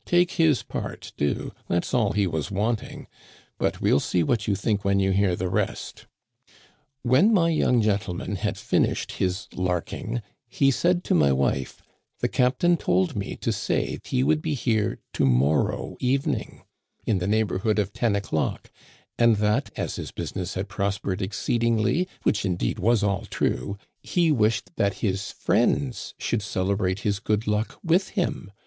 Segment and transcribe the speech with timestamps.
[0.17, 3.05] "Take his part, do; that's all he was wanting.
[3.59, 6.07] But we'll see what you think when you hear the rest.
[7.03, 12.77] When my young gentleman had finished his larking, he said to my wife:* The captain
[12.77, 16.63] told me to say he would be here to mor row evening,
[17.05, 18.71] in the neighborhood of ten o'clock,
[19.19, 24.71] and that, as his business had prospered exceedingly (which, indeed, was all true), he wished
[24.77, 28.51] that his friends should celebrate his good luck with him.